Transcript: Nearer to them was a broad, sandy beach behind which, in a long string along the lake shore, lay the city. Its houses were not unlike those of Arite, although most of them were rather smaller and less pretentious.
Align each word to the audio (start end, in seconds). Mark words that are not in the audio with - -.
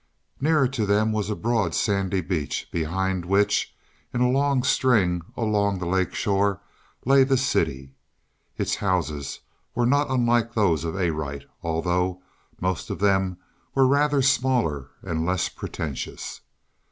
Nearer 0.39 0.67
to 0.67 0.87
them 0.87 1.11
was 1.11 1.29
a 1.29 1.35
broad, 1.35 1.75
sandy 1.75 2.21
beach 2.21 2.67
behind 2.71 3.23
which, 3.23 3.75
in 4.11 4.19
a 4.21 4.31
long 4.31 4.63
string 4.63 5.21
along 5.37 5.77
the 5.77 5.85
lake 5.85 6.15
shore, 6.15 6.59
lay 7.05 7.23
the 7.23 7.37
city. 7.37 7.93
Its 8.57 8.77
houses 8.77 9.41
were 9.75 9.85
not 9.85 10.09
unlike 10.09 10.55
those 10.55 10.83
of 10.85 10.95
Arite, 10.95 11.45
although 11.61 12.19
most 12.59 12.89
of 12.89 12.97
them 12.97 13.37
were 13.75 13.85
rather 13.85 14.23
smaller 14.23 14.89
and 15.03 15.23
less 15.23 15.49
pretentious. 15.49 16.41